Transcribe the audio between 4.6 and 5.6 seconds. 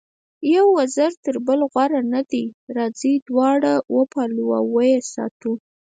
ویې ساتو.